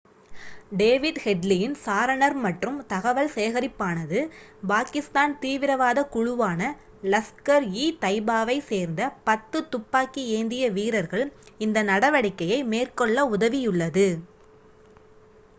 [0.71, 4.19] David ஹெட்லியின் சாரணர் மற்றும் தகவல் சேகரிப்பானது
[4.63, 6.71] பாகிஸ்தான் தீவிரவாத குழுவான
[7.11, 11.25] லஸ்கர்-இ-தைபாவைச் சேர்ந்த 10 துப்பாக்கி ஏந்திய வீரர்கள்
[11.59, 14.09] இந்த நடவடிக்கையை மேற்கொள்ள உதவியுள்ளது